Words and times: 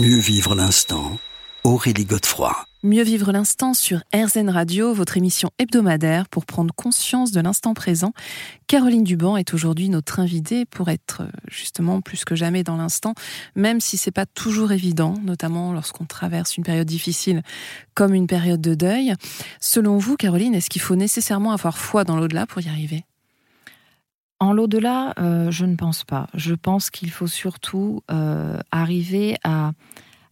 Mieux 0.00 0.18
vivre 0.18 0.54
l'instant, 0.54 1.18
Aurélie 1.64 2.04
Godefroy. 2.04 2.54
Mieux 2.84 3.02
vivre 3.02 3.32
l'instant 3.32 3.74
sur 3.74 3.98
RZN 4.14 4.48
Radio, 4.48 4.94
votre 4.94 5.16
émission 5.16 5.50
hebdomadaire 5.58 6.28
pour 6.28 6.46
prendre 6.46 6.72
conscience 6.72 7.32
de 7.32 7.40
l'instant 7.40 7.74
présent. 7.74 8.12
Caroline 8.68 9.02
Duban 9.02 9.36
est 9.36 9.54
aujourd'hui 9.54 9.88
notre 9.88 10.20
invitée 10.20 10.66
pour 10.66 10.88
être 10.88 11.22
euh, 11.22 11.30
justement 11.48 12.00
plus 12.00 12.24
que 12.24 12.36
jamais 12.36 12.62
dans 12.62 12.76
l'instant, 12.76 13.14
même 13.56 13.80
si 13.80 13.96
c'est 13.96 14.12
pas 14.12 14.24
toujours 14.24 14.70
évident, 14.70 15.14
notamment 15.24 15.72
lorsqu'on 15.72 16.04
traverse 16.04 16.56
une 16.56 16.62
période 16.62 16.86
difficile 16.86 17.42
comme 17.94 18.14
une 18.14 18.28
période 18.28 18.60
de 18.60 18.76
deuil. 18.76 19.14
Selon 19.60 19.98
vous, 19.98 20.16
Caroline, 20.16 20.54
est-ce 20.54 20.70
qu'il 20.70 20.82
faut 20.82 20.94
nécessairement 20.94 21.50
avoir 21.50 21.76
foi 21.76 22.04
dans 22.04 22.16
l'au-delà 22.16 22.46
pour 22.46 22.62
y 22.62 22.68
arriver? 22.68 23.02
En 24.40 24.52
l'au-delà, 24.52 25.14
euh, 25.18 25.50
je 25.50 25.64
ne 25.64 25.74
pense 25.74 26.04
pas. 26.04 26.28
Je 26.34 26.54
pense 26.54 26.90
qu'il 26.90 27.10
faut 27.10 27.26
surtout 27.26 28.02
euh, 28.10 28.58
arriver 28.70 29.36
à 29.42 29.72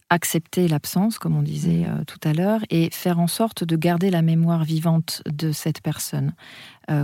accepter 0.09 0.69
l'absence, 0.69 1.19
comme 1.19 1.35
on 1.35 1.41
disait 1.41 1.83
euh, 1.85 2.05
tout 2.05 2.19
à 2.23 2.31
l'heure, 2.31 2.61
et 2.69 2.89
faire 2.93 3.19
en 3.19 3.27
sorte 3.27 3.65
de 3.65 3.75
garder 3.75 4.09
la 4.09 4.21
mémoire 4.21 4.63
vivante 4.63 5.21
de 5.25 5.51
cette 5.51 5.81
personne, 5.81 6.33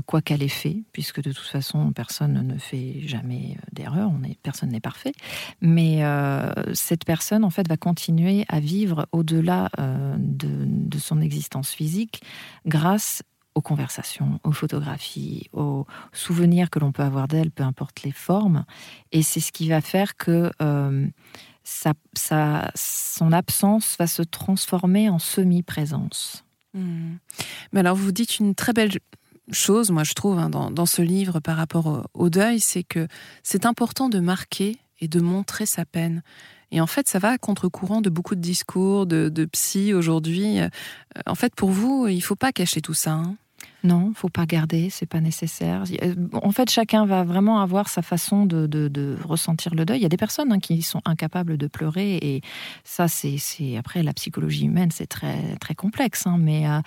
quoi 0.05 0.21
qu'elle 0.21 0.41
ait 0.41 0.47
fait, 0.47 0.83
puisque 0.93 1.21
de 1.21 1.33
toute 1.33 1.45
façon, 1.45 1.91
personne 1.91 2.47
ne 2.47 2.57
fait 2.57 3.01
jamais 3.05 3.57
d'erreur, 3.73 4.13
personne 4.41 4.69
n'est 4.69 4.79
parfait. 4.79 5.11
Mais 5.59 6.01
cette 6.73 7.03
personne, 7.03 7.43
en 7.43 7.49
fait, 7.49 7.67
va 7.67 7.75
continuer 7.75 8.45
à 8.47 8.61
vivre 8.61 9.07
au-delà 9.11 9.69
de, 10.17 10.47
de, 10.65 10.97
son 10.99 11.19
existence 11.19 11.71
physique 11.71 12.21
grâce 12.65 13.23
aux 13.55 13.61
conversations, 13.61 14.39
aux 14.43 14.51
photographies, 14.51 15.49
aux 15.53 15.85
souvenirs 16.11 16.69
que 16.69 16.79
l'on 16.79 16.91
peut 16.91 17.03
avoir 17.03 17.27
d'elle, 17.27 17.51
peu 17.51 17.63
importe 17.63 18.03
les 18.03 18.11
formes. 18.11 18.65
Et 19.11 19.23
c'est 19.23 19.39
ce 19.39 19.51
qui 19.51 19.69
va 19.69 19.81
faire 19.81 20.15
que 20.15 20.51
euh, 20.61 21.07
son 21.63 23.31
absence 23.31 23.95
va 23.97 24.07
se 24.07 24.21
transformer 24.21 25.09
en 25.09 25.19
semi-présence. 25.19 26.43
Hmm. 26.73 27.15
Mais 27.71 27.81
alors, 27.81 27.95
vous 27.95 28.11
dites 28.11 28.39
une 28.39 28.55
très 28.55 28.73
belle 28.73 28.91
chose, 29.51 29.91
moi 29.91 30.03
je 30.03 30.13
trouve, 30.13 30.39
hein, 30.39 30.49
dans, 30.49 30.85
ce 30.85 31.01
livre 31.01 31.39
par 31.39 31.57
rapport 31.57 32.07
au, 32.13 32.29
deuil, 32.29 32.59
c'est 32.59 32.83
que 32.83 33.07
c'est 33.43 33.65
important 33.65 34.09
de 34.09 34.19
marquer 34.19 34.77
et 34.99 35.07
de 35.07 35.19
montrer 35.19 35.65
sa 35.65 35.85
peine. 35.85 36.23
Et 36.71 36.81
en 36.81 36.87
fait, 36.87 37.07
ça 37.07 37.19
va 37.19 37.29
à 37.29 37.37
contre-courant 37.37 38.01
de 38.01 38.09
beaucoup 38.09 38.33
de 38.33 38.41
discours, 38.41 39.05
de, 39.05 39.29
de 39.29 39.45
psy 39.45 39.93
aujourd'hui. 39.93 40.59
Euh, 40.59 40.69
en 41.27 41.35
fait, 41.35 41.53
pour 41.53 41.69
vous, 41.69 42.07
il 42.07 42.15
ne 42.15 42.21
faut 42.21 42.35
pas 42.35 42.51
cacher 42.51 42.81
tout 42.81 42.95
ça. 42.95 43.11
Hein. 43.11 43.35
Non, 43.83 44.13
faut 44.15 44.29
pas 44.29 44.45
garder, 44.45 44.89
c'est 44.89 45.05
pas 45.05 45.19
nécessaire. 45.19 45.83
En 46.31 46.51
fait, 46.51 46.69
chacun 46.69 47.05
va 47.05 47.23
vraiment 47.23 47.59
avoir 47.59 47.89
sa 47.89 48.01
façon 48.01 48.45
de, 48.45 49.17
ressentir 49.23 49.75
le 49.75 49.85
deuil. 49.85 49.99
Il 49.99 50.03
y 50.03 50.05
a 50.05 50.09
des 50.09 50.17
personnes 50.17 50.53
hein, 50.53 50.59
qui 50.59 50.81
sont 50.81 51.01
incapables 51.03 51.57
de 51.57 51.67
pleurer 51.67 52.15
et 52.15 52.41
ça, 52.85 53.07
c'est 53.07 53.37
après 53.77 54.01
la 54.01 54.13
psychologie 54.13 54.65
humaine, 54.65 54.89
c'est 54.91 55.07
très 55.07 55.55
très 55.59 55.75
complexe. 55.75 56.25
Hein. 56.27 56.37
mais 56.39 56.67
euh, 56.67 56.79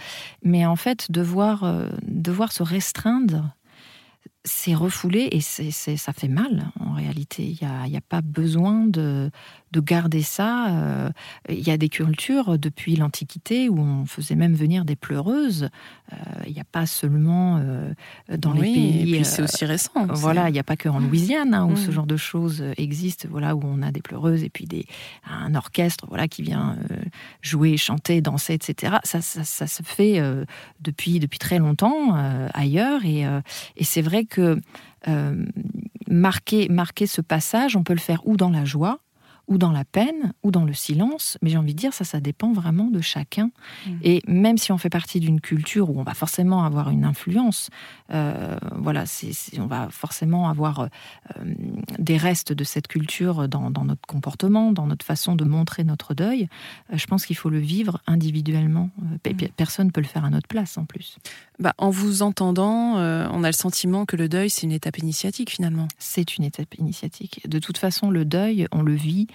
mais 0.42 0.64
en 0.64 0.76
fait, 0.76 1.10
devoir 1.10 1.64
euh, 1.64 1.88
devoir 2.02 2.52
se 2.52 2.62
restreindre 2.62 3.54
c'est 4.46 4.74
refoulé 4.74 5.28
et 5.32 5.40
c'est, 5.40 5.70
ça 5.70 6.12
fait 6.12 6.28
mal 6.28 6.70
en 6.78 6.92
réalité. 6.92 7.42
Il 7.42 7.58
n'y 7.66 7.96
a, 7.96 7.98
a, 7.98 8.00
pas 8.00 8.20
besoin 8.20 8.86
de, 8.86 9.30
de 9.72 9.80
garder 9.80 10.22
ça. 10.22 10.68
Euh, 10.68 11.10
il 11.48 11.66
y 11.66 11.70
a 11.70 11.76
des 11.76 11.88
cultures 11.88 12.58
depuis 12.58 12.96
l'Antiquité 12.96 13.68
où 13.68 13.78
on 13.78 14.06
faisait 14.06 14.36
même 14.36 14.54
venir 14.54 14.84
des 14.84 14.96
pleureuses. 14.96 15.68
Euh, 16.12 16.16
il 16.46 16.54
n'y 16.54 16.60
a 16.60 16.64
pas 16.64 16.86
seulement 16.86 17.58
euh, 17.58 17.92
dans 18.38 18.52
les 18.52 18.62
pays. 18.62 19.00
Et 19.00 19.16
puis 19.16 19.24
c'est 19.24 19.42
aussi 19.42 19.64
récent. 19.64 20.06
Voilà, 20.10 20.48
il 20.48 20.52
n'y 20.52 20.58
a 20.58 20.64
pas 20.64 20.76
que 20.76 20.88
en 20.88 21.00
Louisiane 21.00 21.52
hein, 21.52 21.66
où 21.66 21.76
ce 21.76 21.90
genre 21.90 22.06
de 22.06 22.16
choses 22.16 22.62
existe. 22.76 23.26
Voilà, 23.28 23.56
où 23.56 23.62
on 23.64 23.82
a 23.82 23.90
des 23.90 24.02
pleureuses 24.02 24.44
et 24.44 24.50
puis 24.50 24.66
des, 24.66 24.86
un 25.28 25.54
orchestre 25.54 26.06
voilà 26.08 26.28
qui 26.28 26.42
vient 26.42 26.76
jouer, 27.42 27.76
chanter, 27.76 28.20
danser, 28.20 28.54
etc. 28.54 28.96
Ça, 29.02 29.20
ça, 29.20 29.66
se 29.66 29.82
fait 29.82 30.22
depuis 30.80 31.18
depuis 31.18 31.38
très 31.38 31.58
longtemps 31.58 32.14
ailleurs 32.54 33.04
et, 33.04 33.24
et 33.76 33.84
c'est 33.84 34.02
vrai 34.02 34.24
que 34.24 34.35
marquer, 36.08 36.68
marquer 36.68 37.06
ce 37.06 37.20
passage, 37.20 37.76
on 37.76 37.82
peut 37.82 37.92
le 37.92 37.98
faire 37.98 38.26
ou 38.26 38.36
dans 38.36 38.50
la 38.50 38.64
joie, 38.64 39.00
ou 39.48 39.58
dans 39.58 39.70
la 39.70 39.84
peine, 39.84 40.32
ou 40.42 40.50
dans 40.50 40.64
le 40.64 40.72
silence. 40.72 41.38
Mais 41.40 41.50
j'ai 41.50 41.58
envie 41.58 41.74
de 41.74 41.78
dire, 41.78 41.94
ça, 41.94 42.04
ça 42.04 42.20
dépend 42.20 42.52
vraiment 42.52 42.86
de 42.86 43.00
chacun. 43.00 43.50
Mmh. 43.86 43.90
Et 44.02 44.22
même 44.26 44.58
si 44.58 44.72
on 44.72 44.78
fait 44.78 44.90
partie 44.90 45.20
d'une 45.20 45.40
culture 45.40 45.90
où 45.90 46.00
on 46.00 46.02
va 46.02 46.14
forcément 46.14 46.64
avoir 46.64 46.90
une 46.90 47.04
influence, 47.04 47.70
euh, 48.12 48.58
voilà, 48.74 49.04
on 49.58 49.66
va 49.66 49.88
forcément 49.90 50.48
avoir 50.48 50.80
euh, 50.80 50.88
des 51.98 52.16
restes 52.16 52.52
de 52.52 52.64
cette 52.64 52.88
culture 52.88 53.48
dans, 53.48 53.70
notre 53.70 54.06
comportement, 54.06 54.72
dans 54.72 54.86
notre 54.86 55.06
façon 55.06 55.36
de 55.36 55.44
montrer 55.44 55.84
notre 55.84 56.14
deuil. 56.14 56.48
Euh, 56.92 56.96
je 56.96 57.06
pense 57.06 57.24
qu'il 57.24 57.36
faut 57.36 57.50
le 57.50 57.58
vivre 57.58 58.00
individuellement. 58.06 58.90
Mmh. 58.98 59.46
Personne 59.56 59.86
ne 59.86 59.92
peut 59.92 60.00
le 60.00 60.08
faire 60.08 60.24
à 60.24 60.30
notre 60.30 60.48
place 60.48 60.76
en 60.76 60.84
plus. 60.84 61.18
Bah, 61.60 61.74
en 61.78 61.90
vous 61.90 62.22
entendant, 62.22 62.96
on 62.96 63.44
a 63.44 63.48
le 63.48 63.52
sentiment 63.52 64.04
que 64.04 64.16
le 64.16 64.28
deuil, 64.28 64.50
c'est 64.50 64.62
une 64.62 64.72
étape 64.72 64.98
initiatique 64.98 65.50
finalement. 65.50 65.88
C'est 65.98 66.36
une 66.36 66.44
étape 66.44 66.74
initiatique. 66.78 67.48
De 67.48 67.58
toute 67.58 67.78
façon, 67.78 68.10
le 68.10 68.24
deuil, 68.24 68.66
on 68.72 68.82
le 68.82 68.94
vit 68.94 69.26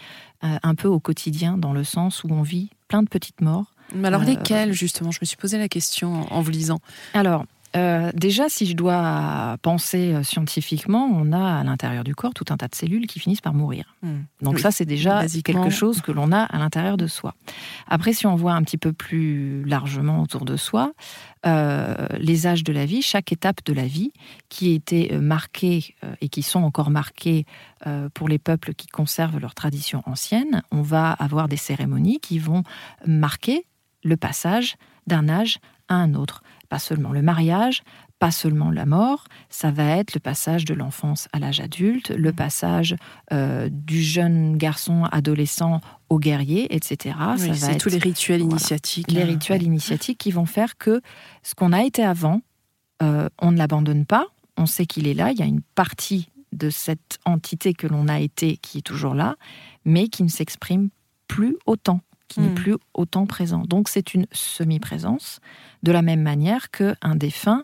euh, 0.43 0.57
un 0.63 0.75
peu 0.75 0.87
au 0.87 0.99
quotidien, 0.99 1.57
dans 1.57 1.73
le 1.73 1.83
sens 1.83 2.23
où 2.23 2.29
on 2.31 2.41
vit 2.41 2.69
plein 2.87 3.03
de 3.03 3.09
petites 3.09 3.41
morts. 3.41 3.73
Mais 3.93 4.07
alors 4.07 4.21
euh, 4.21 4.25
lesquelles, 4.25 4.73
justement? 4.73 5.11
Je 5.11 5.19
me 5.21 5.25
suis 5.25 5.37
posé 5.37 5.57
la 5.57 5.67
question 5.67 6.31
en 6.33 6.41
vous 6.41 6.51
lisant. 6.51 6.79
Alors, 7.13 7.45
euh, 7.75 8.11
déjà, 8.13 8.49
si 8.49 8.65
je 8.65 8.75
dois 8.75 9.57
penser 9.61 10.23
scientifiquement, 10.23 11.05
on 11.05 11.31
a 11.31 11.59
à 11.59 11.63
l'intérieur 11.63 12.03
du 12.03 12.15
corps 12.15 12.33
tout 12.33 12.45
un 12.49 12.57
tas 12.57 12.67
de 12.67 12.75
cellules 12.75 13.07
qui 13.07 13.19
finissent 13.19 13.41
par 13.41 13.53
mourir. 13.53 13.95
Hmm. 14.01 14.21
Donc 14.41 14.59
ça, 14.59 14.71
c'est 14.71 14.85
déjà 14.85 15.25
quelque 15.43 15.69
chose 15.69 16.01
que 16.01 16.11
l'on 16.11 16.31
a 16.31 16.41
à 16.41 16.57
l'intérieur 16.57 16.97
de 16.97 17.07
soi. 17.07 17.35
Après, 17.87 18.13
si 18.13 18.27
on 18.27 18.35
voit 18.35 18.53
un 18.53 18.63
petit 18.63 18.77
peu 18.77 18.93
plus 18.93 19.63
largement 19.63 20.21
autour 20.21 20.45
de 20.45 20.57
soi, 20.57 20.93
euh, 21.45 21.95
les 22.19 22.45
âges 22.45 22.63
de 22.63 22.71
la 22.71 22.85
vie, 22.85 23.01
chaque 23.01 23.31
étape 23.31 23.63
de 23.65 23.73
la 23.73 23.85
vie 23.85 24.11
qui 24.49 24.73
était 24.73 25.09
euh, 25.11 25.21
marquée 25.21 25.95
euh, 26.03 26.13
et 26.21 26.29
qui 26.29 26.43
sont 26.43 26.61
encore 26.61 26.89
marquées 26.89 27.45
pour 28.13 28.29
les 28.29 28.37
peuples 28.37 28.75
qui 28.75 28.85
conservent 28.85 29.39
leurs 29.39 29.55
traditions 29.55 30.03
anciennes, 30.05 30.61
on 30.69 30.83
va 30.83 31.13
avoir 31.13 31.47
des 31.47 31.57
cérémonies 31.57 32.19
qui 32.19 32.37
vont 32.37 32.61
marquer 33.07 33.65
le 34.03 34.17
passage 34.17 34.75
d'un 35.07 35.27
âge 35.27 35.57
à 35.87 35.95
un 35.95 36.13
autre. 36.13 36.43
Pas 36.71 36.79
seulement 36.79 37.11
le 37.11 37.21
mariage, 37.21 37.83
pas 38.17 38.31
seulement 38.31 38.71
la 38.71 38.85
mort, 38.85 39.25
ça 39.49 39.71
va 39.71 39.97
être 39.97 40.13
le 40.13 40.21
passage 40.21 40.63
de 40.63 40.73
l'enfance 40.73 41.27
à 41.33 41.39
l'âge 41.39 41.59
adulte, 41.59 42.11
le 42.11 42.31
mmh. 42.31 42.35
passage 42.35 42.95
euh, 43.33 43.67
du 43.69 44.01
jeune 44.01 44.55
garçon 44.55 45.03
adolescent 45.11 45.81
au 46.07 46.17
guerrier, 46.17 46.73
etc. 46.73 47.15
ça 47.35 47.51
va 47.51 47.75
tous 47.75 47.89
les 47.89 47.97
rituels 47.97 48.39
initiatiques. 48.39 49.11
Les 49.11 49.25
rituels 49.25 49.63
initiatiques 49.63 50.17
qui 50.17 50.31
vont 50.31 50.45
faire 50.45 50.77
que 50.77 51.01
ce 51.43 51.55
qu'on 51.55 51.73
a 51.73 51.83
été 51.83 52.05
avant, 52.05 52.41
euh, 53.03 53.27
on 53.41 53.51
ne 53.51 53.57
l'abandonne 53.57 54.05
pas, 54.05 54.27
on 54.55 54.65
sait 54.65 54.85
qu'il 54.85 55.07
est 55.07 55.13
là, 55.13 55.31
il 55.31 55.37
y 55.37 55.43
a 55.43 55.47
une 55.47 55.61
partie 55.75 56.29
de 56.53 56.69
cette 56.69 57.19
entité 57.25 57.73
que 57.73 57.87
l'on 57.87 58.07
a 58.07 58.21
été 58.21 58.55
qui 58.55 58.77
est 58.77 58.81
toujours 58.81 59.13
là, 59.13 59.35
mais 59.83 60.07
qui 60.07 60.23
ne 60.23 60.29
s'exprime 60.29 60.87
plus 61.27 61.57
autant 61.65 61.99
qui 62.31 62.39
n'est 62.39 62.49
mmh. 62.49 62.55
plus 62.55 62.75
autant 62.93 63.25
présent. 63.25 63.63
Donc 63.67 63.89
c'est 63.89 64.13
une 64.13 64.25
semi-présence, 64.31 65.39
de 65.83 65.91
la 65.91 66.01
même 66.01 66.21
manière 66.21 66.71
qu'un 66.71 67.15
défunt 67.15 67.63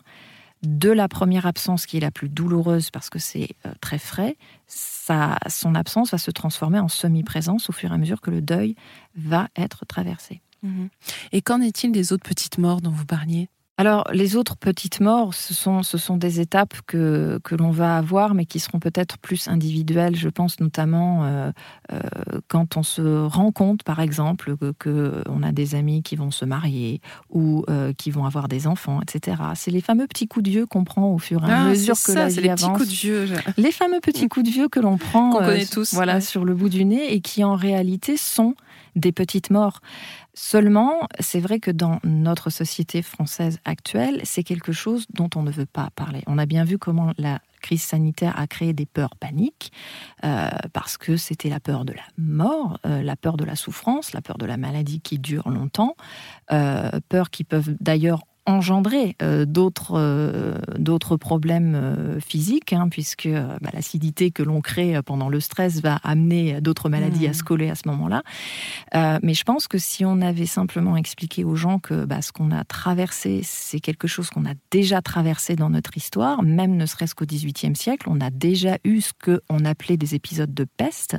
de 0.62 0.90
la 0.90 1.08
première 1.08 1.46
absence 1.46 1.86
qui 1.86 1.98
est 1.98 2.00
la 2.00 2.10
plus 2.10 2.28
douloureuse 2.28 2.90
parce 2.90 3.10
que 3.10 3.18
c'est 3.18 3.50
euh, 3.64 3.72
très 3.80 3.98
frais, 3.98 4.36
son 4.66 5.74
absence 5.74 6.10
va 6.10 6.18
se 6.18 6.30
transformer 6.30 6.80
en 6.80 6.88
semi-présence 6.88 7.70
au 7.70 7.72
fur 7.72 7.90
et 7.92 7.94
à 7.94 7.98
mesure 7.98 8.20
que 8.20 8.30
le 8.30 8.42
deuil 8.42 8.74
va 9.16 9.48
être 9.56 9.86
traversé. 9.86 10.40
Mhm. 10.62 10.88
Et 11.32 11.42
qu'en 11.42 11.60
est-il 11.60 11.92
des 11.92 12.12
autres 12.12 12.28
petites 12.28 12.58
morts 12.58 12.80
dont 12.80 12.90
vous 12.90 13.06
parliez? 13.06 13.48
Alors, 13.80 14.08
les 14.12 14.34
autres 14.34 14.56
petites 14.56 14.98
morts, 14.98 15.34
ce 15.34 15.54
sont, 15.54 15.84
ce 15.84 15.98
sont 15.98 16.16
des 16.16 16.40
étapes 16.40 16.74
que, 16.88 17.38
que 17.44 17.54
l'on 17.54 17.70
va 17.70 17.96
avoir, 17.96 18.34
mais 18.34 18.44
qui 18.44 18.58
seront 18.58 18.80
peut-être 18.80 19.18
plus 19.18 19.46
individuelles. 19.46 20.16
Je 20.16 20.28
pense 20.28 20.58
notamment 20.58 21.24
euh, 21.24 21.52
euh, 21.92 22.00
quand 22.48 22.76
on 22.76 22.82
se 22.82 23.24
rend 23.24 23.52
compte, 23.52 23.84
par 23.84 24.00
exemple, 24.00 24.56
que, 24.80 25.22
on 25.28 25.44
a 25.44 25.52
des 25.52 25.76
amis 25.76 26.02
qui 26.02 26.16
vont 26.16 26.32
se 26.32 26.44
marier 26.44 27.00
ou 27.30 27.64
euh, 27.70 27.92
qui 27.92 28.10
vont 28.10 28.24
avoir 28.24 28.48
des 28.48 28.66
enfants, 28.66 29.00
etc. 29.00 29.36
C'est 29.54 29.70
les 29.70 29.80
fameux 29.80 30.08
petits 30.08 30.26
coups 30.26 30.46
de 30.46 30.50
vieux 30.50 30.66
qu'on 30.66 30.82
prend 30.82 31.12
au 31.12 31.18
fur 31.18 31.44
et 31.44 31.52
à 31.52 31.60
ah, 31.60 31.68
mesure 31.68 31.94
que 31.94 32.12
ça, 32.12 32.14
la 32.14 32.28
vie 32.28 32.40
les 32.40 32.48
avance. 32.48 32.62
Petits 32.62 32.72
coups 32.72 32.88
de 32.88 32.94
vieux. 32.94 33.28
Les 33.58 33.70
fameux 33.70 34.00
petits 34.00 34.28
coups 34.28 34.44
de 34.44 34.50
vieux 34.50 34.68
que 34.68 34.80
l'on 34.80 34.98
prend, 34.98 35.30
qu'on 35.30 35.38
connaît 35.38 35.66
tous, 35.66 35.94
voilà, 35.94 36.20
sur 36.20 36.44
le 36.44 36.52
bout 36.52 36.68
du 36.68 36.84
nez 36.84 37.14
et 37.14 37.20
qui 37.20 37.44
en 37.44 37.54
réalité 37.54 38.16
sont 38.16 38.56
des 38.96 39.12
petites 39.12 39.50
morts. 39.50 39.80
Seulement, 40.40 41.00
c'est 41.18 41.40
vrai 41.40 41.58
que 41.58 41.72
dans 41.72 41.98
notre 42.04 42.48
société 42.48 43.02
française 43.02 43.58
actuelle, 43.64 44.20
c'est 44.22 44.44
quelque 44.44 44.70
chose 44.70 45.04
dont 45.12 45.28
on 45.34 45.42
ne 45.42 45.50
veut 45.50 45.66
pas 45.66 45.90
parler. 45.96 46.22
On 46.28 46.38
a 46.38 46.46
bien 46.46 46.62
vu 46.62 46.78
comment 46.78 47.12
la 47.18 47.40
crise 47.60 47.82
sanitaire 47.82 48.38
a 48.38 48.46
créé 48.46 48.72
des 48.72 48.86
peurs 48.86 49.16
paniques, 49.16 49.72
euh, 50.22 50.48
parce 50.72 50.96
que 50.96 51.16
c'était 51.16 51.48
la 51.48 51.58
peur 51.58 51.84
de 51.84 51.92
la 51.92 52.04
mort, 52.18 52.78
euh, 52.86 53.02
la 53.02 53.16
peur 53.16 53.36
de 53.36 53.44
la 53.44 53.56
souffrance, 53.56 54.12
la 54.12 54.22
peur 54.22 54.38
de 54.38 54.46
la 54.46 54.56
maladie 54.56 55.00
qui 55.00 55.18
dure 55.18 55.48
longtemps, 55.48 55.96
euh, 56.52 57.00
peurs 57.08 57.30
qui 57.30 57.42
peuvent 57.42 57.74
d'ailleurs 57.80 58.22
engendré 58.48 59.14
euh, 59.22 59.44
d'autres 59.44 59.98
euh, 59.98 60.54
d'autres 60.78 61.16
problèmes 61.16 61.74
euh, 61.74 62.18
physiques, 62.20 62.72
hein, 62.72 62.88
puisque 62.88 63.28
bah, 63.28 63.70
l'acidité 63.74 64.30
que 64.30 64.42
l'on 64.42 64.62
crée 64.62 65.00
pendant 65.02 65.28
le 65.28 65.38
stress 65.38 65.82
va 65.82 65.96
amener 66.02 66.60
d'autres 66.60 66.88
maladies 66.88 67.26
à 67.26 67.30
mmh. 67.30 67.34
se 67.34 67.42
coller 67.42 67.70
à 67.70 67.74
ce 67.74 67.86
moment-là. 67.88 68.22
mais 69.22 69.34
je 69.34 69.44
pense 69.44 69.68
que 69.68 69.78
si 69.78 70.04
on 70.04 70.20
avait 70.20 70.46
simplement 70.46 70.96
expliqué 70.96 71.44
aux 71.44 71.56
gens 71.56 71.78
que 71.78 72.04
bah, 72.04 72.22
ce 72.22 72.32
qu'on 72.32 72.50
a 72.50 72.64
traversé, 72.64 73.42
c'est 73.44 73.80
quelque 73.80 74.08
chose 74.08 74.30
qu'on 74.30 74.46
a 74.46 74.54
déjà 74.70 75.02
traversé 75.02 75.54
dans 75.54 75.70
notre 75.70 75.96
histoire, 75.96 76.42
même 76.42 76.76
ne 76.76 76.86
serait-ce 76.86 77.14
qu'au 77.14 77.26
XVIIIe 77.26 77.76
siècle, 77.76 78.08
on 78.08 78.20
a 78.20 78.30
déjà 78.30 78.78
eu 78.84 79.00
ce 79.02 79.12
qu'on 79.12 79.64
appelait 79.64 79.96
des 79.96 80.14
épisodes 80.14 80.54
de 80.54 80.64
peste. 80.64 81.16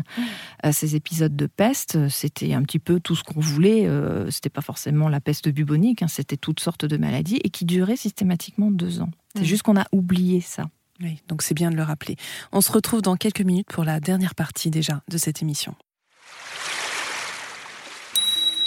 Mmh. 0.64 0.72
ces 0.72 0.96
épisodes 0.96 1.36
de 1.36 1.46
peste, 1.46 2.10
c'était 2.10 2.54
un 2.54 2.64
petit 2.64 2.80
peu 2.80 3.00
tout 3.00 3.16
ce 3.16 3.24
qu'on 3.24 3.40
voulait. 3.40 3.88
c'était 4.30 4.50
pas 4.50 4.62
forcément 4.62 5.10
la 5.10 5.20
peste 5.20 5.50
bubonique, 5.50 6.02
hein, 6.02 6.08
c'était 6.08 6.38
toutes 6.38 6.60
sortes 6.60 6.86
de 6.86 6.98
maladies 6.98 7.19
et 7.20 7.50
qui 7.50 7.66
durait 7.66 7.98
systématiquement 7.98 8.72
deux 8.72 9.02
ans. 9.02 9.10
C'est 9.36 9.46
juste 9.46 9.64
qu'on 9.64 9.78
a 9.78 9.86
oublié 9.92 10.42
ça. 10.42 10.66
Oui, 11.02 11.22
donc 11.28 11.42
c'est 11.42 11.54
bien 11.54 11.72
de 11.72 11.76
le 11.76 11.84
rappeler. 11.84 12.18
On 12.52 12.62
se 12.62 12.72
retrouve 12.72 13.02
dans 13.02 13.16
quelques 13.16 13.42
minutes 13.42 13.70
pour 13.70 13.84
la 13.84 14.00
dernière 14.00 14.36
partie 14.36 14.70
déjà 14.70 15.02
de 15.10 15.18
cette 15.18 15.42
émission. 15.42 15.76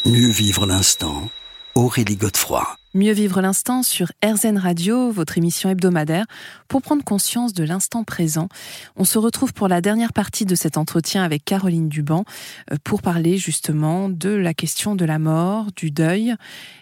Mieux 0.07 0.31
vivre 0.31 0.67
l'instant, 0.67 1.31
Aurélie 1.75 2.17
Godefroy. 2.17 2.67
Mieux 2.93 3.13
vivre 3.13 3.41
l'instant 3.41 3.83
sur 3.83 4.13
RZN 4.23 4.59
Radio, 4.59 5.11
votre 5.11 5.39
émission 5.39 5.71
hebdomadaire, 5.71 6.27
pour 6.69 6.83
prendre 6.83 7.03
conscience 7.03 7.55
de 7.55 7.65
l'instant 7.65 8.05
présent. 8.05 8.49
On 8.97 9.05
se 9.05 9.19
retrouve 9.19 9.55
pour 9.55 9.69
la 9.69 9.81
dernière 9.81 10.13
partie 10.13 10.45
de 10.45 10.55
cet 10.55 10.77
entretien 10.77 11.25
avec 11.25 11.47
Caroline 11.47 11.89
Duban 11.89 12.27
euh, 12.71 12.77
pour 12.85 13.01
parler 13.01 13.39
justement 13.39 14.11
de 14.11 14.29
la 14.29 14.53
question 14.53 14.95
de 14.95 15.07
la 15.07 15.19
mort, 15.19 15.69
du 15.75 15.91
deuil 15.91 16.35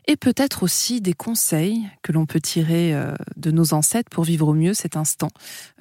et 0.08 0.16
peut-être 0.16 0.64
aussi 0.64 1.00
des 1.00 1.14
conseils 1.14 1.88
que 2.02 2.10
l'on 2.10 2.26
peut 2.26 2.40
tirer 2.40 2.92
euh, 2.92 3.14
de 3.36 3.52
nos 3.52 3.72
ancêtres 3.72 4.10
pour 4.10 4.24
vivre 4.24 4.48
au 4.48 4.54
mieux 4.54 4.74
cet 4.74 4.96
instant 4.96 5.30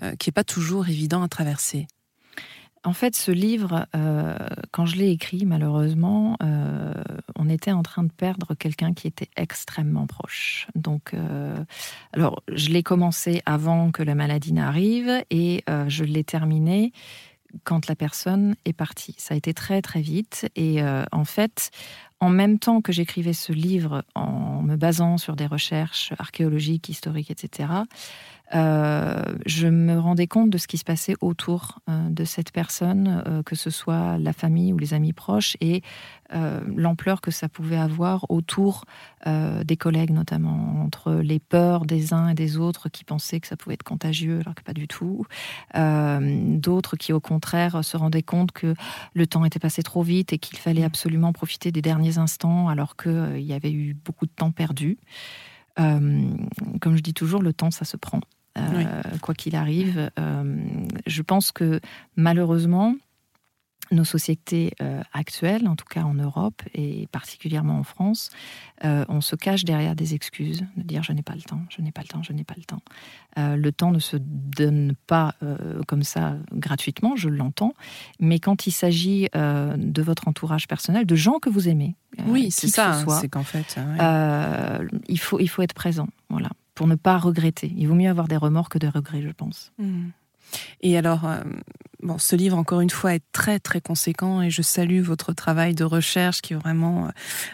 euh, 0.03 0.13
qui 0.19 0.29
n'est 0.29 0.33
pas 0.33 0.43
toujours 0.43 0.87
évident 0.87 1.23
à 1.23 1.27
traverser. 1.27 1.87
En 2.85 2.93
fait, 2.93 3.13
ce 3.15 3.31
livre, 3.31 3.87
euh, 3.93 4.37
quand 4.71 4.85
je 4.85 4.95
l'ai 4.95 5.09
écrit, 5.09 5.45
malheureusement, 5.45 6.37
euh, 6.41 6.93
on 7.35 7.49
était 7.49 7.73
en 7.73 7.83
train 7.83 8.03
de 8.03 8.11
perdre 8.11 8.53
quelqu'un 8.55 8.93
qui 8.93 9.07
était 9.07 9.29
extrêmement 9.35 10.07
proche. 10.07 10.67
Donc, 10.75 11.13
euh, 11.13 11.57
alors, 12.13 12.41
je 12.47 12.69
l'ai 12.69 12.83
commencé 12.83 13.41
avant 13.45 13.91
que 13.91 14.01
la 14.01 14.15
maladie 14.15 14.53
n'arrive 14.53 15.11
et 15.29 15.63
je 15.87 16.03
l'ai 16.05 16.23
terminé 16.23 16.93
quand 17.63 17.87
la 17.87 17.95
personne 17.95 18.55
est 18.63 18.73
partie. 18.73 19.15
Ça 19.17 19.33
a 19.33 19.37
été 19.37 19.53
très 19.53 19.81
très 19.81 20.01
vite 20.01 20.47
et 20.55 20.81
en 21.11 21.25
fait, 21.25 21.71
en 22.19 22.29
même 22.29 22.59
temps 22.59 22.81
que 22.81 22.91
j'écrivais 22.91 23.33
ce 23.33 23.51
livre 23.51 24.03
en 24.15 24.61
me 24.61 24.75
basant 24.75 25.17
sur 25.17 25.35
des 25.35 25.47
recherches 25.47 26.13
archéologiques, 26.19 26.89
historiques, 26.89 27.31
etc., 27.31 27.69
euh, 28.55 29.21
je 29.45 29.67
me 29.67 29.99
rendais 29.99 30.27
compte 30.27 30.49
de 30.49 30.57
ce 30.57 30.67
qui 30.67 30.77
se 30.77 30.83
passait 30.83 31.15
autour 31.21 31.79
euh, 31.87 32.09
de 32.09 32.23
cette 32.23 32.51
personne, 32.51 33.23
euh, 33.27 33.43
que 33.43 33.55
ce 33.55 33.69
soit 33.69 34.17
la 34.17 34.33
famille 34.33 34.73
ou 34.73 34.77
les 34.77 34.93
amis 34.93 35.13
proches, 35.13 35.55
et 35.61 35.81
l'ampleur 36.75 37.21
que 37.21 37.31
ça 37.31 37.49
pouvait 37.49 37.75
avoir 37.75 38.29
autour 38.29 38.85
des 39.25 39.77
collègues, 39.77 40.11
notamment 40.11 40.83
entre 40.83 41.13
les 41.13 41.39
peurs 41.39 41.87
des 41.87 42.13
uns 42.13 42.29
et 42.29 42.35
des 42.35 42.57
autres 42.57 42.87
qui 42.87 43.03
pensaient 43.03 43.39
que 43.39 43.47
ça 43.47 43.57
pouvait 43.57 43.73
être 43.73 43.81
contagieux, 43.81 44.41
alors 44.41 44.53
que 44.53 44.61
pas 44.61 44.75
du 44.75 44.87
tout. 44.87 45.25
D'autres 45.73 46.97
qui, 46.97 47.13
au 47.13 47.19
contraire, 47.19 47.83
se 47.83 47.97
rendaient 47.97 48.21
compte 48.21 48.51
que 48.51 48.75
le 49.15 49.25
temps 49.25 49.43
était 49.43 49.57
passé 49.57 49.81
trop 49.81 50.03
vite 50.03 50.31
et 50.31 50.37
qu'il 50.37 50.59
fallait 50.59 50.83
absolument 50.83 51.33
profiter 51.33 51.71
des 51.71 51.81
derniers 51.81 52.19
instants, 52.19 52.69
alors 52.69 52.95
qu'il 52.95 53.41
y 53.41 53.53
avait 53.53 53.71
eu 53.71 53.95
beaucoup 53.95 54.27
de 54.27 54.31
temps 54.31 54.51
perdu. 54.51 54.99
comme 55.77 56.95
je 56.95 57.01
dis 57.01 57.15
toujours, 57.15 57.41
le 57.41 57.53
temps, 57.53 57.71
ça 57.71 57.85
se 57.85 57.97
prend. 57.97 58.21
Euh, 58.59 59.01
quoi 59.21 59.33
qu'il 59.33 59.55
arrive. 59.55 60.09
Euh, 60.19 60.57
je 61.05 61.21
pense 61.21 61.51
que 61.51 61.79
malheureusement, 62.15 62.95
nos 63.91 64.03
sociétés 64.03 64.73
euh, 64.81 65.01
actuelles, 65.13 65.67
en 65.67 65.75
tout 65.75 65.85
cas 65.89 66.03
en 66.03 66.13
Europe 66.13 66.61
et 66.75 67.07
particulièrement 67.11 67.79
en 67.79 67.83
France, 67.83 68.29
on 68.83 69.19
se 69.19 69.35
cache 69.35 69.65
derrière 69.65 69.95
des 69.95 70.13
excuses, 70.13 70.63
de 70.77 70.83
dire 70.83 71.01
je 71.03 71.11
n'ai 71.11 71.23
pas 71.23 71.33
le 71.33 71.41
temps, 71.41 71.61
je 71.69 71.81
n'ai 71.81 71.91
pas 71.91 72.01
le 72.01 72.07
temps, 72.07 72.21
je 72.21 72.31
n'ai 72.31 72.43
pas 72.43 72.53
le 72.55 72.63
temps. 72.63 72.81
le 73.35 73.71
temps 73.71 73.91
ne 73.91 73.99
se 73.99 74.15
donne 74.19 74.93
pas 75.07 75.35
comme 75.87 76.03
ça 76.03 76.37
gratuitement, 76.53 77.15
je 77.17 77.27
l'entends, 77.27 77.73
mais 78.19 78.39
quand 78.39 78.67
il 78.67 78.71
s'agit 78.71 79.27
de 79.33 80.01
votre 80.01 80.27
entourage 80.27 80.67
personnel, 80.67 81.05
de 81.05 81.15
gens 81.15 81.39
que 81.39 81.49
vous 81.49 81.67
aimez, 81.67 81.95
oui, 82.27 82.51
c'est 82.51 82.67
ça, 82.67 83.03
c'est 83.19 83.27
qu'en 83.27 83.43
fait, 83.43 83.77
il 85.09 85.19
faut 85.19 85.39
il 85.39 85.49
faut 85.49 85.61
être 85.63 85.73
présent, 85.73 86.07
voilà 86.29 86.51
pour 86.79 86.87
ne 86.87 86.95
pas 86.95 87.17
regretter. 87.17 87.73
Il 87.75 87.89
vaut 87.89 87.93
mieux 87.93 88.09
avoir 88.09 88.29
des 88.29 88.37
remords 88.37 88.69
que 88.69 88.77
des 88.77 88.87
regrets, 88.87 89.21
je 89.21 89.31
pense. 89.31 89.73
Hmm. 89.79 90.11
Et 90.79 90.97
alors, 90.97 91.25
euh, 91.25 91.41
bon, 92.01 92.17
ce 92.17 92.37
livre, 92.37 92.57
encore 92.57 92.79
une 92.79 92.89
fois, 92.89 93.15
est 93.15 93.23
très, 93.33 93.59
très 93.59 93.81
conséquent 93.81 94.41
et 94.41 94.49
je 94.49 94.61
salue 94.61 95.01
votre 95.01 95.33
travail 95.33 95.75
de 95.75 95.83
recherche 95.83 96.39
qui 96.39 96.53
est 96.53 96.55
vraiment 96.55 97.07
euh, 97.07 97.09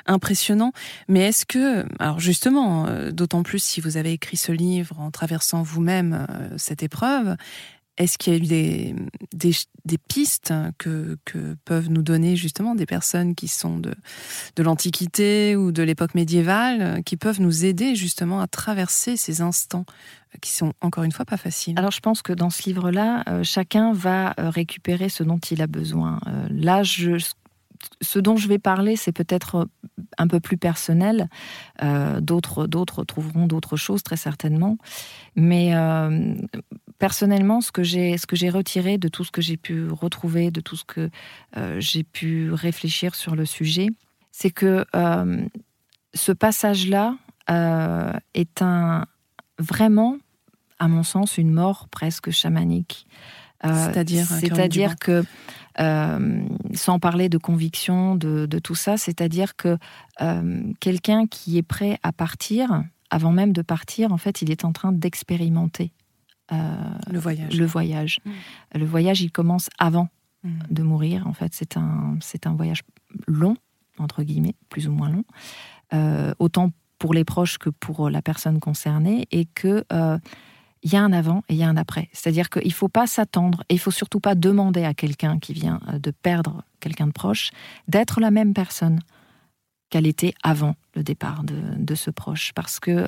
impressionnant. 0.06 0.74
Mais 1.08 1.22
est-ce 1.22 1.48
que, 1.48 1.88
alors 1.98 2.20
justement, 2.20 2.86
euh, 2.86 3.10
d'autant 3.10 3.42
plus 3.42 3.64
si 3.64 3.82
vous 3.82 3.98
avez 3.98 4.12
écrit 4.12 4.38
ce 4.38 4.52
livre 4.52 5.00
en 5.00 5.10
traversant 5.10 5.64
vous-même 5.64 6.28
cette 6.58 6.84
épreuve, 6.84 7.36
est-ce 7.98 8.18
qu'il 8.18 8.34
y 8.34 8.36
a 8.36 8.40
eu 8.40 8.46
des, 8.46 8.96
des, 9.86 9.98
pistes 9.98 10.54
que, 10.78 11.18
que, 11.24 11.56
peuvent 11.66 11.90
nous 11.90 12.02
donner 12.02 12.36
justement 12.36 12.76
des 12.76 12.86
personnes 12.86 13.36
qui 13.36 13.48
sont 13.48 13.80
de, 13.80 13.94
de 14.56 14.64
l'Antiquité 14.64 15.56
ou 15.56 15.72
de 15.72 15.82
l'époque 15.82 16.14
médiévale, 16.14 17.04
qui 17.04 17.16
peuvent 17.16 17.40
nous 17.40 17.64
aider 17.66 17.96
justement 17.96 18.42
à 18.42 18.48
traverser 18.48 19.16
ces 19.16 19.42
instants 19.42 19.86
qui 20.42 20.52
sont 20.52 20.74
encore 20.82 21.04
une 21.04 21.12
fois 21.12 21.26
pas 21.26 21.38
faciles? 21.38 21.78
Alors 21.78 21.92
je 21.92 22.00
pense 22.00 22.22
que 22.22 22.34
dans 22.34 22.50
ce 22.50 22.64
livre-là, 22.64 23.24
euh, 23.28 23.44
chacun 23.44 23.94
va 23.94 24.34
euh, 24.40 24.50
récupérer 24.50 25.10
ce 25.10 25.24
dont 25.24 25.38
il 25.38 25.62
a 25.62 25.68
besoin. 25.68 26.20
Euh, 26.28 26.48
là, 26.52 26.84
ce 28.02 28.20
dont 28.20 28.36
je 28.36 28.48
vais 28.48 28.60
parler, 28.60 28.96
c'est 28.96 29.12
peut-être 29.12 29.68
un 30.18 30.28
peu 30.28 30.40
plus 30.40 30.58
personnel. 30.58 31.30
d'autres 32.22 32.66
trouveront 33.06 33.48
d'autres 33.48 33.78
choses 33.78 34.02
très 34.02 34.18
certainement. 34.18 34.78
Mais 35.36 35.74
personnellement, 36.98 37.62
ce 37.62 37.72
que 37.72 37.84
j'ai, 37.84 38.18
ce 38.18 38.26
que 38.28 38.36
j'ai 38.36 38.50
retiré 38.50 38.98
de 38.98 39.08
tout 39.08 39.24
ce 39.24 39.32
que 39.32 39.42
j'ai 39.42 39.58
pu 39.58 39.88
retrouver, 39.90 40.52
de 40.52 40.62
tout 40.62 40.76
ce 40.76 40.86
que 40.86 41.10
euh, 41.58 41.80
j'ai 41.80 42.04
pu 42.04 42.52
réfléchir 42.52 43.16
sur 43.16 43.36
le 43.36 43.46
sujet, 43.46 43.90
c'est 44.32 44.52
que 44.52 44.86
euh, 44.96 45.46
ce 46.14 46.32
passage-là 46.32 47.18
euh, 47.50 48.14
est 48.34 48.62
un 48.62 49.06
vraiment, 49.60 50.18
à 50.80 50.88
mon 50.88 51.04
sens, 51.04 51.38
une 51.38 51.52
mort 51.52 51.88
presque 51.90 52.32
chamanique. 52.32 53.06
c'est-à-dire, 53.64 54.26
c'est-à-dire 54.26 54.96
que 54.98 55.24
sans 56.74 57.00
parler 57.00 57.28
de 57.28 57.38
conviction, 57.38 58.16
de, 58.16 58.46
de 58.46 58.60
tout 58.60 58.76
ça, 58.76 58.96
c'est-à-dire 58.98 59.56
que 59.56 59.78
quelqu'un 60.80 61.26
qui 61.28 61.58
est 61.58 61.64
prêt 61.64 61.98
à 62.04 62.12
partir, 62.12 62.84
avant 63.10 63.32
même 63.32 63.54
de 63.54 63.62
partir, 63.62 64.12
en 64.12 64.18
fait, 64.18 64.42
il 64.42 64.52
est 64.52 64.66
en 64.66 64.72
train 64.72 64.92
d'expérimenter 64.92 65.92
le 66.52 67.20
voyage. 67.20 67.58
Le 67.58 67.66
voyage. 67.66 68.20
Mm. 68.26 68.32
Le 68.80 68.86
voyage, 68.86 69.22
il 69.22 69.32
commence 69.32 69.70
avant 69.80 70.10
mm. 70.44 70.50
de 70.70 70.84
mourir. 70.84 71.28
En 71.28 71.34
fait, 71.34 71.54
c'est 71.54 71.78
un, 71.78 72.18
c'est 72.22 72.48
un 72.48 72.54
voyage 72.54 72.84
long, 73.28 73.56
entre 73.98 74.24
guillemets, 74.24 74.56
plus 74.70 74.88
ou 74.88 74.92
moins 74.92 75.10
long, 75.10 75.24
euh, 75.94 76.34
autant 76.40 76.72
pour 77.00 77.14
les 77.14 77.24
proches 77.24 77.58
que 77.58 77.70
pour 77.70 78.10
la 78.10 78.22
personne 78.22 78.60
concernée, 78.60 79.28
et 79.32 79.46
que 79.46 79.84
euh, 79.92 80.18
il 80.84 80.94
y 80.94 80.96
a 80.96 81.04
un 81.04 81.14
avant 81.14 81.44
et 81.50 81.54
il 81.54 81.58
y 81.58 81.64
a 81.64 81.68
un 81.68 81.78
après. 81.78 82.10
C'est-à-dire 82.14 82.50
qu'il 82.50 82.68
ne 82.68 82.74
faut 82.74 82.90
pas 82.90 83.08
s'attendre 83.08 83.64
et 83.70 83.74
il 83.74 83.80
faut 83.80 83.92
surtout 83.92 84.20
pas 84.20 84.36
demander 84.36 84.84
à 84.84 84.94
quelqu'un 84.94 85.40
qui 85.40 85.54
vient 85.54 85.80
de 85.92 86.12
perdre 86.12 86.64
quelqu'un 86.80 87.08
de 87.08 87.12
proche 87.12 87.50
d'être 87.88 88.22
la 88.22 88.30
même 88.30 88.54
personne 88.54 89.00
qu'elle 89.90 90.06
était 90.06 90.34
avant 90.44 90.76
le 90.94 91.04
départ 91.04 91.44
de, 91.44 91.56
de 91.78 91.96
ce 91.96 92.12
proche. 92.12 92.54
Parce 92.54 92.80
que 92.80 93.08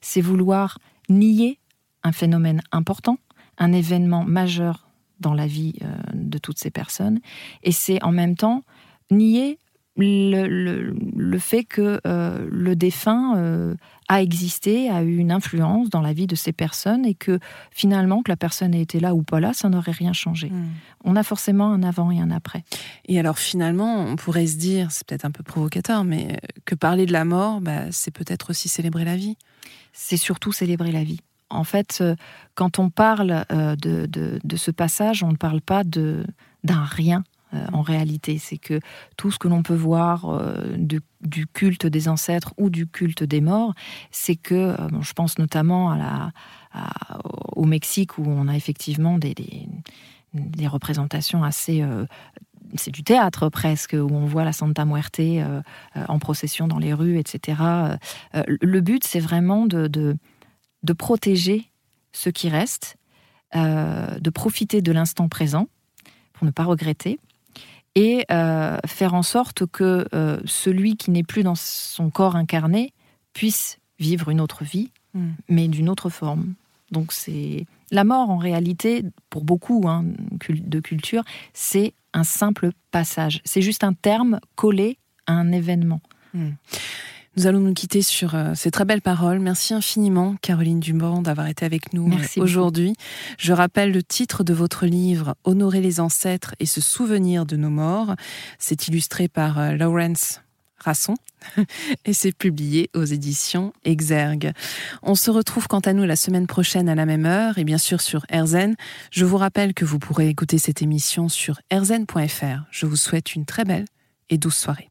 c'est 0.00 0.20
vouloir 0.20 0.78
nier 1.08 1.60
un 2.04 2.12
phénomène 2.12 2.62
important, 2.70 3.18
un 3.58 3.72
événement 3.72 4.24
majeur 4.24 4.88
dans 5.20 5.34
la 5.34 5.46
vie 5.46 5.74
euh, 5.82 5.96
de 6.12 6.38
toutes 6.38 6.58
ces 6.58 6.70
personnes. 6.70 7.20
Et 7.62 7.72
c'est 7.72 8.02
en 8.02 8.12
même 8.12 8.36
temps 8.36 8.62
nier 9.10 9.58
le, 9.96 11.38
fait 11.38 11.62
que 11.64 12.00
euh, 12.06 12.48
le 12.50 12.74
défunt 12.74 13.36
euh, 13.36 13.76
a 14.08 14.22
existé, 14.22 14.90
a 14.90 15.02
eu 15.02 15.16
une 15.16 15.30
influence 15.30 15.88
dans 15.88 16.00
la 16.00 16.12
vie 16.12 16.26
de 16.26 16.34
ces 16.34 16.52
personnes 16.52 17.06
et 17.06 17.14
que 17.14 17.38
finalement, 17.70 18.22
que 18.22 18.30
la 18.30 18.36
personne 18.36 18.74
ait 18.74 18.80
été 18.80 18.98
là 18.98 19.14
ou 19.14 19.22
pas 19.22 19.38
là, 19.38 19.52
ça 19.52 19.68
n'aurait 19.68 19.92
rien 19.92 20.12
changé. 20.12 20.50
Hmm. 20.50 20.66
On 21.04 21.14
a 21.16 21.22
forcément 21.22 21.72
un 21.72 21.82
avant 21.84 22.10
et 22.10 22.18
un 22.18 22.30
après. 22.30 22.64
Et 23.06 23.20
alors 23.20 23.38
finalement, 23.38 24.00
on 24.00 24.16
pourrait 24.16 24.48
se 24.48 24.56
dire, 24.56 24.90
c'est 24.90 25.06
peut-être 25.06 25.24
un 25.24 25.30
peu 25.30 25.44
provocateur, 25.44 26.04
mais 26.04 26.40
que 26.64 26.74
parler 26.74 27.06
de 27.06 27.12
la 27.12 27.24
mort, 27.24 27.60
bah, 27.60 27.92
c'est 27.92 28.12
peut-être 28.12 28.50
aussi 28.50 28.68
célébrer 28.68 29.04
la 29.04 29.16
vie. 29.16 29.36
C'est 29.92 30.16
surtout 30.16 30.50
célébrer 30.50 30.90
la 30.90 31.04
vie. 31.04 31.20
En 31.54 31.64
fait, 31.64 31.98
euh, 32.00 32.14
quand 32.54 32.78
on 32.78 32.90
parle 32.90 33.44
euh, 33.52 33.76
de, 33.76 34.56
ce 34.56 34.70
passage, 34.70 35.22
on 35.22 35.30
ne 35.30 35.36
parle 35.36 35.60
pas 35.60 35.82
d'un 35.84 36.84
rien 36.84 37.24
en 37.72 37.82
réalité. 37.82 38.38
C'est 38.38 38.58
que 38.58 38.80
tout 39.16 39.30
ce 39.30 39.38
que 39.38 39.46
l'on 39.46 39.62
peut 39.62 39.76
voir 39.76 40.42
du 40.76 41.46
culte 41.46 41.86
des 41.86 42.08
ancêtres 42.08 42.52
ou 42.56 42.68
du 42.68 42.88
culte 42.88 43.22
des 43.22 43.40
morts, 43.40 43.74
c'est 44.10 44.34
que, 44.34 44.76
je 45.00 45.12
pense 45.12 45.38
notamment 45.38 45.96
au 47.54 47.64
Mexique 47.64 48.18
où 48.18 48.24
on 48.26 48.48
a 48.48 48.56
effectivement 48.56 49.18
des, 49.18 49.36
des, 50.32 50.66
représentations 50.66 51.44
assez 51.44 51.84
c'est 52.76 52.90
du 52.90 53.02
théâtre 53.02 53.48
presque, 53.48 53.94
où 53.94 54.12
on 54.12 54.26
voit 54.26 54.44
la 54.44 54.52
Santa 54.52 54.84
Muerte 54.84 55.20
euh, 55.20 55.60
euh, 55.96 56.04
en 56.08 56.18
procession 56.18 56.66
dans 56.68 56.78
les 56.78 56.92
rues, 56.92 57.18
etc. 57.18 57.58
Euh, 58.34 58.42
le 58.46 58.80
but, 58.80 59.04
c'est 59.04 59.20
vraiment 59.20 59.66
de, 59.66 59.86
de, 59.86 60.16
protéger 60.92 61.70
ce 62.12 62.30
qui 62.30 62.48
reste, 62.48 62.96
de 63.54 64.30
profiter 64.30 64.82
de 64.82 64.92
l'instant 64.92 65.28
présent 65.28 65.68
pour 66.32 66.44
ne 66.44 66.50
pas 66.50 66.64
regretter, 66.64 67.18
et 67.94 68.26
faire 68.28 69.14
en 69.14 69.22
sorte 69.22 69.66
que 69.66 70.06
celui 70.44 70.96
qui 70.96 71.10
n'est 71.10 71.22
plus 71.22 71.42
dans 71.42 71.54
son 71.54 72.10
corps 72.10 72.36
incarné 72.36 72.92
puisse 73.32 73.78
vivre 73.98 74.30
une 74.30 74.40
autre 74.40 74.64
vie, 74.64 74.90
hmm. 75.12 75.32
mais 75.48 75.68
d'une 75.68 75.88
autre 75.88 76.08
forme. 76.08 76.54
Donc 76.90 77.12
c'est 77.12 77.66
la 77.90 78.04
mort 78.04 78.30
en 78.30 78.38
réalité, 78.38 79.04
pour 79.30 79.44
beaucoup 79.44 79.84
hein, 79.86 80.04
de 80.48 80.80
cultures, 80.80 81.24
c'est 81.52 81.94
un 82.12 82.24
simple 82.24 82.70
passage. 82.90 83.40
C'est 83.44 83.62
juste 83.62 83.84
un 83.84 83.92
terme 83.92 84.40
collé 84.54 84.98
à 85.26 85.32
un 85.32 85.52
événement. 85.52 86.00
Hmm. 86.32 86.50
Nous 87.36 87.48
allons 87.48 87.60
nous 87.60 87.74
quitter 87.74 88.00
sur 88.00 88.36
euh, 88.36 88.52
ces 88.54 88.70
très 88.70 88.84
belles 88.84 89.02
paroles. 89.02 89.40
Merci 89.40 89.74
infiniment, 89.74 90.36
Caroline 90.40 90.78
Dumont, 90.78 91.20
d'avoir 91.20 91.48
été 91.48 91.64
avec 91.64 91.92
nous 91.92 92.08
euh, 92.12 92.42
aujourd'hui. 92.42 92.94
Je 93.38 93.52
rappelle 93.52 93.90
le 93.90 94.04
titre 94.04 94.44
de 94.44 94.54
votre 94.54 94.86
livre, 94.86 95.34
Honorer 95.42 95.80
les 95.80 95.98
ancêtres 95.98 96.54
et 96.60 96.66
se 96.66 96.80
souvenir 96.80 97.44
de 97.44 97.56
nos 97.56 97.70
morts. 97.70 98.14
C'est 98.60 98.86
illustré 98.86 99.26
par 99.26 99.58
euh, 99.58 99.72
Lawrence 99.72 100.42
Rasson 100.78 101.16
et 102.04 102.12
c'est 102.12 102.36
publié 102.36 102.88
aux 102.94 103.04
éditions 103.04 103.72
Exergue. 103.84 104.52
On 105.02 105.16
se 105.16 105.32
retrouve 105.32 105.66
quant 105.66 105.80
à 105.80 105.92
nous 105.92 106.04
la 106.04 106.16
semaine 106.16 106.46
prochaine 106.46 106.88
à 106.88 106.94
la 106.94 107.06
même 107.06 107.26
heure 107.26 107.58
et 107.58 107.64
bien 107.64 107.78
sûr 107.78 108.00
sur 108.00 108.24
RZN. 108.32 108.76
Je 109.10 109.24
vous 109.24 109.38
rappelle 109.38 109.74
que 109.74 109.84
vous 109.84 109.98
pourrez 109.98 110.28
écouter 110.28 110.58
cette 110.58 110.82
émission 110.82 111.28
sur 111.28 111.58
rzn.fr. 111.72 112.64
Je 112.70 112.86
vous 112.86 112.96
souhaite 112.96 113.34
une 113.34 113.44
très 113.44 113.64
belle 113.64 113.86
et 114.30 114.38
douce 114.38 114.56
soirée. 114.56 114.82